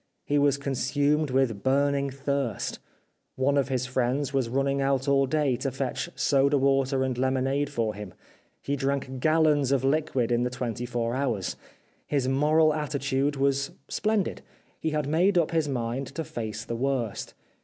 He 0.25 0.39
was 0.39 0.57
consumed 0.57 1.29
with 1.29 1.61
burning 1.61 2.09
thirst. 2.09 2.79
One 3.35 3.55
of 3.55 3.67
his 3.69 3.85
friends 3.85 4.33
was 4.33 4.49
running 4.49 4.81
out 4.81 5.07
all 5.07 5.27
day 5.27 5.55
to 5.57 5.69
fetch 5.69 6.09
soda 6.15 6.57
water 6.57 7.03
and 7.03 7.15
lemonade 7.19 7.69
for 7.69 7.93
him. 7.93 8.15
He 8.63 8.75
drank 8.75 9.19
gallons 9.19 9.71
of 9.71 9.83
liquid 9.83 10.31
in 10.31 10.41
the 10.41 10.49
twenty 10.49 10.87
four 10.87 11.13
hours. 11.13 11.55
His 12.07 12.27
moral 12.27 12.73
attitude 12.73 13.35
was 13.35 13.73
splendid. 13.89 14.41
He 14.79 14.89
had 14.89 15.07
made 15.07 15.37
up 15.37 15.51
his 15.51 15.67
mind 15.69 16.07
to 16.15 16.23
face 16.23 16.65
the 16.65 16.75
worst. 16.75 17.35